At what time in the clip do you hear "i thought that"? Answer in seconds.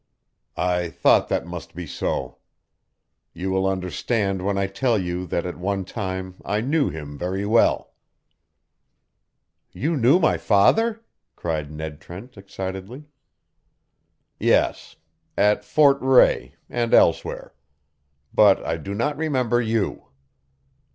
0.57-1.45